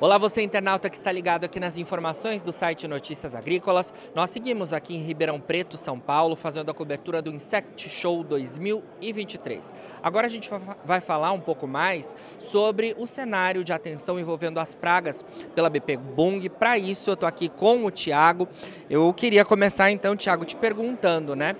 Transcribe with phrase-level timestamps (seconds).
[0.00, 3.92] Olá, você internauta que está ligado aqui nas informações do site Notícias Agrícolas.
[4.14, 9.74] Nós seguimos aqui em Ribeirão Preto, São Paulo, fazendo a cobertura do Insect Show 2023.
[10.00, 10.48] Agora a gente
[10.84, 15.96] vai falar um pouco mais sobre o cenário de atenção envolvendo as pragas pela BP
[15.96, 16.48] Bung.
[16.48, 18.46] Para isso, eu estou aqui com o Tiago.
[18.88, 21.56] Eu queria começar então, Tiago, te perguntando, né?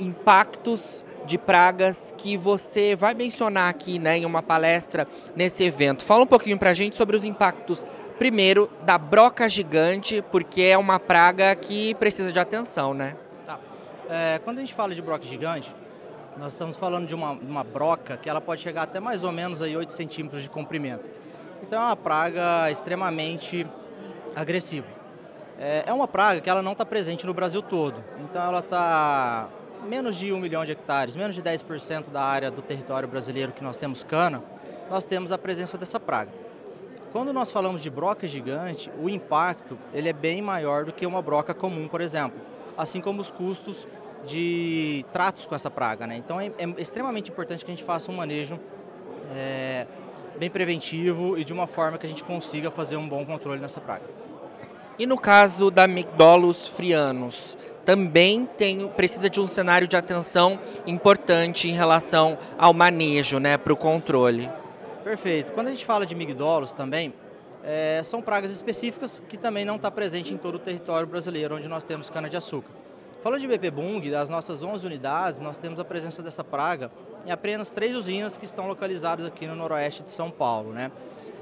[0.00, 5.06] Impactos de pragas que você vai mencionar aqui né, em uma palestra
[5.36, 6.04] nesse evento.
[6.04, 7.86] Fala um pouquinho para a gente sobre os impactos,
[8.18, 13.16] primeiro, da broca gigante, porque é uma praga que precisa de atenção, né?
[13.46, 13.58] Tá.
[14.08, 15.74] É, quando a gente fala de broca gigante,
[16.36, 19.60] nós estamos falando de uma, uma broca que ela pode chegar até mais ou menos
[19.60, 21.04] aí 8 centímetros de comprimento.
[21.62, 23.66] Então é uma praga extremamente
[24.34, 24.86] agressiva.
[25.58, 28.02] É, é uma praga que ela não está presente no Brasil todo.
[28.20, 29.48] Então ela está
[29.86, 33.62] menos de um milhão de hectares, menos de 10% da área do território brasileiro que
[33.62, 34.42] nós temos cana,
[34.90, 36.30] nós temos a presença dessa praga.
[37.12, 41.22] Quando nós falamos de broca gigante, o impacto ele é bem maior do que uma
[41.22, 42.38] broca comum, por exemplo,
[42.76, 43.86] assim como os custos
[44.26, 46.06] de tratos com essa praga.
[46.06, 46.16] Né?
[46.16, 48.60] Então é, é extremamente importante que a gente faça um manejo
[49.34, 49.86] é,
[50.38, 53.80] bem preventivo e de uma forma que a gente consiga fazer um bom controle nessa
[53.80, 54.04] praga.
[54.98, 57.56] E no caso da Migdolus frianus,
[57.88, 63.72] também tem, precisa de um cenário de atenção importante em relação ao manejo, né, para
[63.72, 64.46] o controle.
[65.02, 65.52] Perfeito.
[65.52, 67.14] Quando a gente fala de migdolos também,
[67.64, 71.66] é, são pragas específicas que também não está presente em todo o território brasileiro, onde
[71.66, 72.68] nós temos cana-de-açúcar.
[73.22, 76.90] Falando de BP Bung, das nossas 11 unidades, nós temos a presença dessa praga
[77.24, 80.74] em apenas três usinas que estão localizadas aqui no noroeste de São Paulo.
[80.74, 80.92] Né?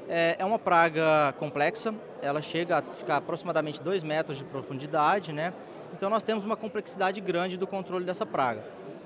[0.08, 5.52] É, é uma praga complexa, ela chega a ficar aproximadamente 2 metros de profundidade, né?
[5.92, 8.62] Então nós temos uma complexidade grande do controle dessa praga.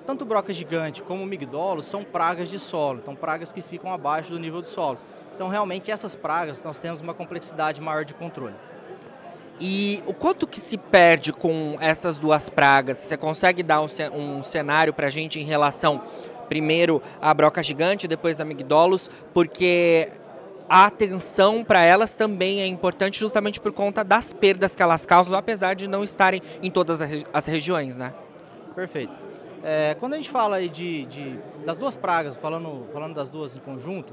[0.07, 4.39] Tanto broca gigante como migdolo são pragas de solo, então pragas que ficam abaixo do
[4.39, 4.99] nível do solo.
[5.35, 8.55] Então realmente essas pragas nós temos uma complexidade maior de controle.
[9.61, 12.97] E o quanto que se perde com essas duas pragas?
[12.97, 16.03] Você consegue dar um cenário para a gente em relação,
[16.49, 20.09] primeiro, à broca gigante, depois a migdolos, porque
[20.71, 25.37] a atenção para elas também é importante justamente por conta das perdas que elas causam,
[25.37, 27.01] apesar de não estarem em todas
[27.33, 28.15] as regiões, né?
[28.73, 29.13] Perfeito.
[29.65, 33.57] É, quando a gente fala aí de, de, das duas pragas, falando, falando das duas
[33.57, 34.13] em conjunto,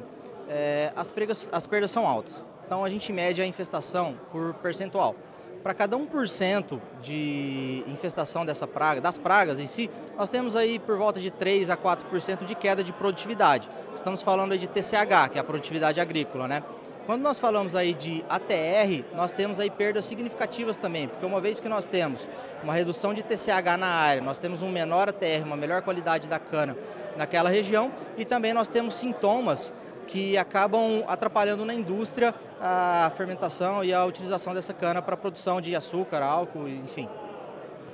[0.50, 2.44] é, as, pregas, as perdas são altas.
[2.66, 5.16] Então a gente mede a infestação por percentual
[5.64, 10.98] para cada 1% de infestação dessa praga, das pragas em si, nós temos aí por
[10.98, 13.70] volta de 3 a 4% de queda de produtividade.
[13.94, 16.64] Estamos falando aí de TCH, que é a produtividade agrícola, né?
[17.06, 21.58] Quando nós falamos aí de ATR, nós temos aí perdas significativas também, porque uma vez
[21.58, 22.28] que nós temos
[22.62, 26.38] uma redução de TCH na área, nós temos um menor ATR, uma melhor qualidade da
[26.38, 26.76] cana
[27.16, 29.74] naquela região e também nós temos sintomas
[30.08, 35.62] que acabam atrapalhando na indústria a fermentação e a utilização dessa cana para a produção
[35.62, 37.08] de açúcar, álcool, enfim.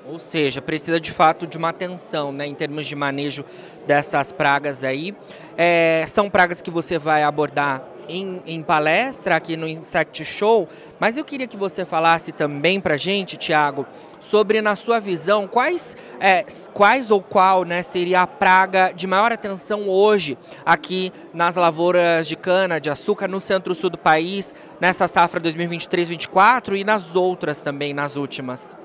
[0.06, 3.46] Ou seja, precisa de fato de uma atenção né, em termos de manejo
[3.88, 5.16] dessas pragas aí.
[5.58, 10.68] É, são pragas que você vai abordar em, em, palestra aqui no Insect Show,
[11.00, 13.86] mas eu queria que você falasse também para gente, Tiago,
[14.20, 19.32] sobre, na sua visão, quais, é, quais ou qual né, seria a praga de maior
[19.32, 25.42] atenção hoje aqui nas lavouras de cana, de açúcar, no centro-sul do país, nessa safra
[25.42, 28.78] 2023-24 e nas outras também, nas últimas.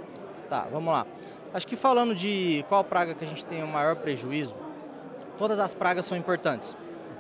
[0.51, 1.07] Tá, vamos lá.
[1.55, 4.55] Acho que falando de qual praga que a gente tem o maior prejuízo,
[5.39, 6.77] todas as pragas são importantes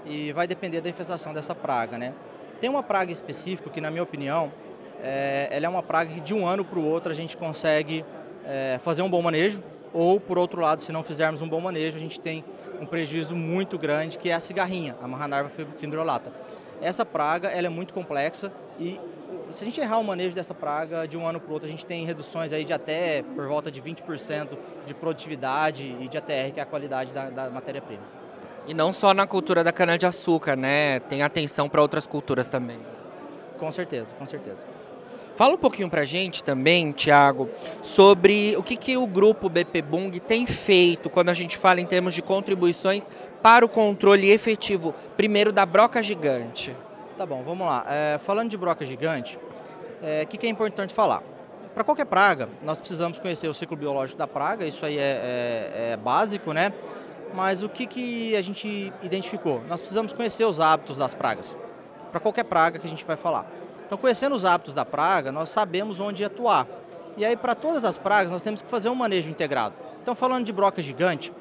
[0.08, 2.14] e vai depender da infestação dessa praga, né?
[2.60, 4.50] Tem uma praga específica que, na minha opinião,
[5.02, 8.04] é, ela é uma praga que de um ano para o outro a gente consegue
[8.44, 11.96] é, fazer um bom manejo, ou por outro lado, se não fizermos um bom manejo,
[11.96, 12.44] a gente tem
[12.80, 16.32] um prejuízo muito grande, que é a cigarrinha, a Mahanarva fibrolata.
[16.80, 19.00] Essa praga ela é muito complexa e
[19.50, 21.70] se a gente errar o manejo dessa praga de um ano para o outro, a
[21.70, 26.52] gente tem reduções aí de até por volta de 20% de produtividade e de ATR,
[26.52, 28.17] que é a qualidade da, da matéria-prima.
[28.68, 31.00] E não só na cultura da cana-de-açúcar, né?
[31.00, 32.78] Tem atenção para outras culturas também.
[33.58, 34.66] Com certeza, com certeza.
[35.36, 37.48] Fala um pouquinho para a gente também, Tiago,
[37.80, 41.86] sobre o que, que o grupo BP Bung tem feito quando a gente fala em
[41.86, 43.10] termos de contribuições
[43.40, 46.76] para o controle efetivo, primeiro da broca gigante.
[47.16, 47.86] Tá bom, vamos lá.
[47.88, 49.40] É, falando de broca gigante, o
[50.02, 51.22] é, que, que é importante falar?
[51.72, 55.90] Para qualquer praga, nós precisamos conhecer o ciclo biológico da praga, isso aí é, é,
[55.92, 56.72] é básico, né?
[57.34, 59.62] Mas o que, que a gente identificou?
[59.68, 61.56] Nós precisamos conhecer os hábitos das pragas,
[62.10, 63.46] para qualquer praga que a gente vai falar.
[63.86, 66.66] Então, conhecendo os hábitos da praga, nós sabemos onde atuar.
[67.16, 69.74] E aí, para todas as pragas, nós temos que fazer um manejo integrado.
[70.02, 71.32] Então, falando de broca gigante,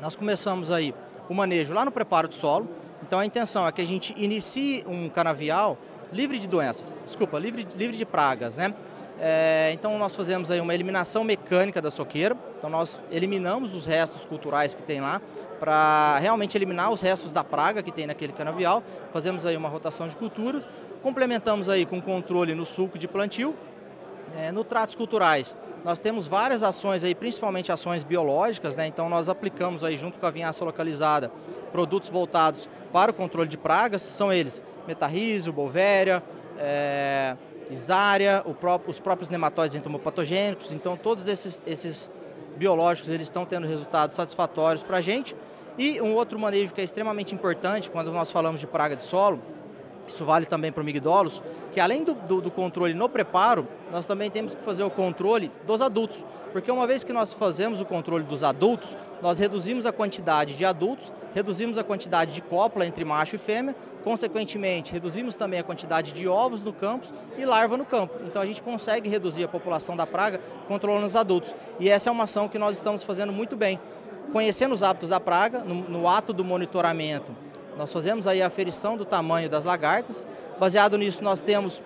[0.00, 0.94] nós começamos aí
[1.28, 2.68] o manejo lá no preparo do solo.
[3.02, 5.76] Então, a intenção é que a gente inicie um canavial
[6.12, 8.74] livre de doenças, desculpa, livre, livre de pragas, né?
[9.22, 14.24] É, então nós fazemos aí uma eliminação mecânica da soqueira, então nós eliminamos os restos
[14.24, 15.20] culturais que tem lá
[15.58, 18.82] para realmente eliminar os restos da praga que tem naquele canavial,
[19.12, 20.66] fazemos aí uma rotação de culturas,
[21.02, 23.54] complementamos aí com controle no sulco de plantio,
[24.38, 25.54] é, no tratos culturais.
[25.84, 28.86] Nós temos várias ações aí, principalmente ações biológicas, né?
[28.86, 31.30] então nós aplicamos aí junto com a vinhaça localizada
[31.70, 36.22] produtos voltados para o controle de pragas, são eles metarrísio, bolvéria,
[36.58, 37.36] é,
[37.70, 42.10] isária, próprio, os próprios nematóides entomopatogênicos, então todos esses, esses
[42.56, 45.34] biológicos eles estão tendo resultados satisfatórios para a gente.
[45.78, 49.40] E um outro manejo que é extremamente importante quando nós falamos de praga de solo,
[50.12, 51.42] isso vale também para o migdolos,
[51.72, 55.50] que além do, do, do, controle no preparo, nós também temos que fazer o controle
[55.66, 56.24] dos adultos.
[56.52, 60.64] Porque uma vez que nós fazemos o controle dos adultos, nós reduzimos a quantidade de
[60.64, 66.12] adultos, reduzimos a quantidade de cópula entre macho e fêmea, consequentemente, reduzimos também a quantidade
[66.12, 67.06] de ovos no campo
[67.38, 68.14] e larva no campo.
[68.26, 71.54] Então a gente consegue reduzir a população da praga controlando os adultos.
[71.78, 73.78] E essa é uma ação que nós estamos fazendo muito bem.
[74.32, 77.32] Conhecendo os hábitos da praga, no, no ato do monitoramento,
[77.80, 80.26] nós fazemos aí a aferição do tamanho das lagartas.
[80.58, 81.82] Baseado nisso, nós temos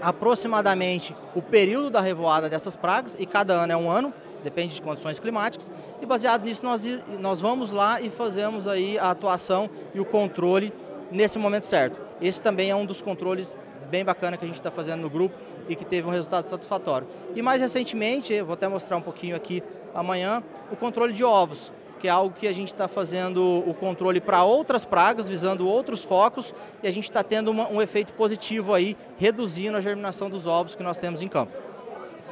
[0.00, 4.80] aproximadamente o período da revoada dessas pragas, e cada ano é um ano, depende de
[4.80, 5.70] condições climáticas.
[6.00, 6.86] E baseado nisso, nós,
[7.20, 10.72] nós vamos lá e fazemos aí a atuação e o controle
[11.12, 12.00] nesse momento certo.
[12.18, 13.54] Esse também é um dos controles
[13.90, 15.36] bem bacana que a gente está fazendo no grupo
[15.68, 17.06] e que teve um resultado satisfatório.
[17.34, 19.62] E mais recentemente, vou até mostrar um pouquinho aqui
[19.94, 20.42] amanhã,
[20.72, 24.44] o controle de ovos que é algo que a gente está fazendo o controle para
[24.44, 28.96] outras pragas, visando outros focos, e a gente está tendo uma, um efeito positivo aí,
[29.16, 31.66] reduzindo a germinação dos ovos que nós temos em campo.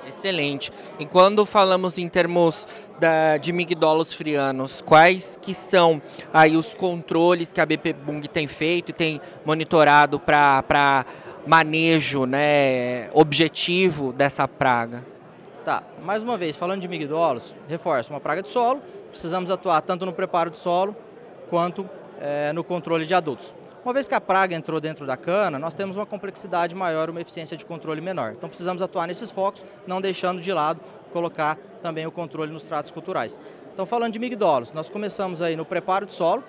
[0.06, 0.70] Excelente.
[0.99, 2.69] E quando falamos em termos
[2.99, 6.00] da, de migdolos frianos, quais que são
[6.32, 11.06] aí os controles que a BP Bung tem feito e tem monitorado para
[11.46, 15.05] manejo né, objetivo dessa praga?
[15.64, 18.82] Tá, mais uma vez, falando de migdolos, reforço, uma praga de solo,
[19.14, 20.94] precisamos atuar tanto no preparo de solo
[21.49, 21.88] quanto
[22.20, 23.55] é, no controle de adultos.
[23.84, 27.20] Uma vez que a praga entrou dentro da cana, nós temos uma complexidade maior, uma
[27.20, 28.32] eficiência de controle menor.
[28.32, 30.81] Então precisamos atuar nesses focos, não deixando de lado
[31.12, 33.38] colocar também o controle nos tratos culturais.
[33.72, 36.43] Então falando de migdolos, nós começamos aí no preparo de solo,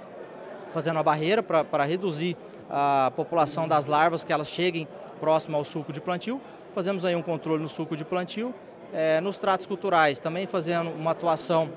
[0.69, 2.35] fazendo uma barreira para reduzir
[2.69, 4.87] a população das larvas que elas cheguem
[5.19, 6.41] próximo ao suco de plantio.
[6.73, 8.55] Fazemos aí um controle no suco de plantio,
[8.91, 11.69] é, nos tratos culturais, também fazendo uma atuação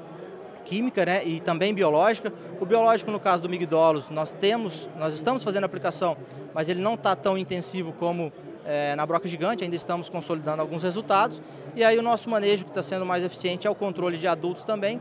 [0.68, 2.32] química né, e também biológica.
[2.60, 6.16] O biológico, no caso do migdolos, nós temos, nós estamos fazendo aplicação,
[6.54, 8.30] mas ele não está tão intensivo como
[8.66, 11.40] é, na broca gigante, ainda estamos consolidando alguns resultados.
[11.74, 14.62] E aí o nosso manejo que está sendo mais eficiente é o controle de adultos
[14.62, 15.00] também,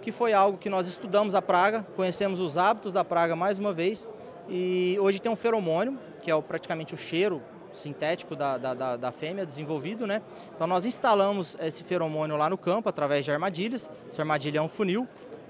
[0.00, 3.72] que foi algo que nós estudamos a praga, conhecemos os hábitos da praga mais uma
[3.72, 4.06] vez,
[4.48, 7.42] e hoje tem um feromônio, que é o, praticamente o cheiro
[7.72, 10.22] sintético da, da, da, fêmea desenvolvido, né?
[10.54, 13.90] Então nós instalamos esse feromônio lá no campo através de armadilhas.
[14.08, 15.06] Essa armadilha é um funil.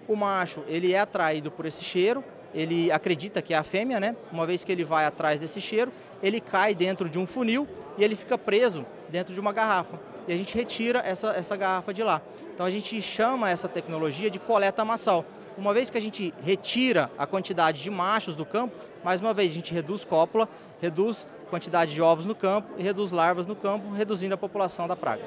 [0.06, 2.24] O macho ele é atraído por esse cheiro,
[2.54, 4.16] ele acredita que é a fêmea, né?
[4.32, 5.92] Uma vez que ele vai atrás desse cheiro,
[6.22, 10.00] ele cai dentro de um funil e ele fica preso dentro de uma garrafa.
[10.26, 12.20] E a gente retira essa, essa garrafa de lá.
[12.54, 15.24] Então a gente chama essa tecnologia de coleta massal.
[15.58, 19.50] Uma vez que a gente retira a quantidade de machos do campo, mais uma vez
[19.50, 20.48] a gente reduz cópula,
[20.80, 24.94] reduz quantidade de ovos no campo e reduz larvas no campo, reduzindo a população da
[24.94, 25.24] praga.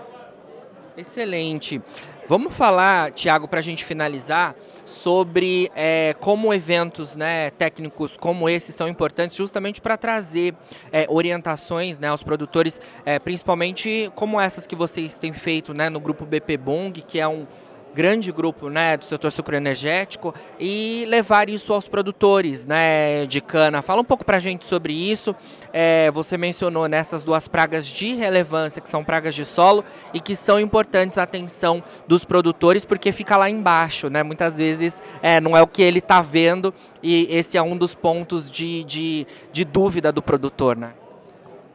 [0.96, 1.82] Excelente.
[2.30, 8.72] Vamos falar, Tiago, para a gente finalizar, sobre é, como eventos né, técnicos como esse
[8.72, 10.56] são importantes justamente para trazer
[10.92, 16.00] é, orientações né, aos produtores, é, principalmente como essas que vocês têm feito né, no
[16.00, 17.46] grupo BP Bong, que é um
[17.94, 23.82] grande grupo né, do setor sucroenergético e levar isso aos produtores né, de cana.
[23.82, 25.36] Fala um pouco para a gente sobre isso.
[25.74, 29.84] É, você mencionou nessas duas pragas de relevância, que são pragas de solo
[30.14, 34.10] e que são importantes a atenção dos produtores, porque fica lá embaixo.
[34.10, 34.24] Né?
[34.24, 37.96] Muitas vezes é, não é o que ele está vendo e esse é um dos
[37.96, 40.78] pontos de, de, de dúvida do produtor.
[40.78, 40.94] Né?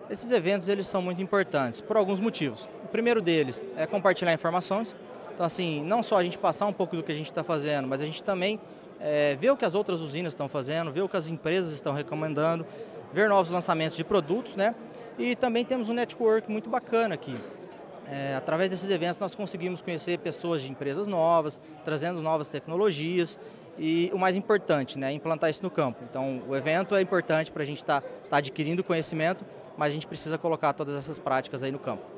[0.08, 2.68] Esses eventos eles são muito importantes por alguns motivos.
[2.84, 4.94] O primeiro deles é compartilhar informações.
[5.36, 7.86] Então, assim, não só a gente passar um pouco do que a gente está fazendo,
[7.86, 8.58] mas a gente também
[8.98, 11.92] é, ver o que as outras usinas estão fazendo, ver o que as empresas estão
[11.92, 12.66] recomendando,
[13.12, 14.74] ver novos lançamentos de produtos, né?
[15.18, 17.36] E também temos um network muito bacana aqui.
[18.08, 23.38] É, através desses eventos nós conseguimos conhecer pessoas de empresas novas, trazendo novas tecnologias
[23.78, 26.02] e o mais importante, né, implantar isso no campo.
[26.08, 29.44] Então, o evento é importante para a gente estar tá, tá adquirindo conhecimento,
[29.76, 32.15] mas a gente precisa colocar todas essas práticas aí no campo.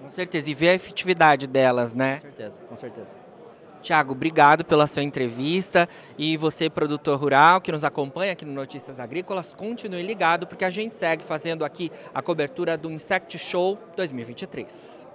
[0.00, 2.16] Com certeza, e ver a efetividade delas, né?
[2.16, 3.30] Com certeza, com certeza.
[3.82, 5.88] Tiago, obrigado pela sua entrevista
[6.18, 10.70] e você, produtor rural, que nos acompanha aqui no Notícias Agrícolas, continue ligado porque a
[10.70, 15.09] gente segue fazendo aqui a cobertura do Insect Show 2023.